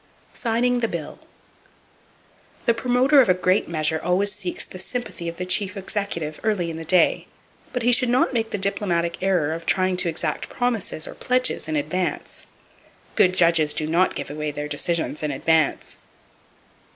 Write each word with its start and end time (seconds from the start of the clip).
Signing 0.33 0.79
The 0.79 0.87
Bill. 0.87 1.19
—The 2.65 2.73
promoter 2.73 3.21
of 3.21 3.29
a 3.29 3.35
great 3.35 3.69
measure 3.69 4.01
always 4.03 4.31
seeks 4.31 4.65
the 4.65 4.79
sympathy 4.79 5.27
of 5.29 5.37
the 5.37 5.45
Chief 5.45 5.77
Executive 5.77 6.39
early 6.41 6.71
in 6.71 6.77
the 6.77 6.83
day; 6.83 7.27
but 7.71 7.83
he 7.83 7.91
should 7.91 8.09
not 8.09 8.33
make 8.33 8.49
the 8.49 8.57
diplomatic 8.57 9.21
error 9.21 9.53
of 9.53 9.67
trying 9.67 9.97
to 9.97 10.09
exact 10.09 10.49
promises 10.49 11.05
or 11.07 11.13
pledges 11.13 11.67
in 11.67 11.75
advance. 11.75 12.47
Good 13.13 13.35
judges 13.35 13.75
do 13.75 13.85
not 13.85 14.15
give 14.15 14.31
away 14.31 14.49
their 14.49 14.67
decisions 14.67 15.21
in 15.21 15.29
advance. 15.29 15.97